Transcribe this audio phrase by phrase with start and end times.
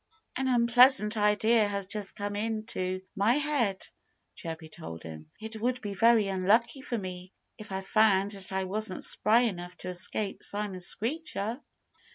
[0.35, 3.87] "An unpleasant idea has just come into my head,"
[4.33, 5.29] Chirpy told him.
[5.39, 9.77] "It would be very unlucky for me if I found that I wasn't spry enough
[9.77, 11.61] to escape Simon Screecher!"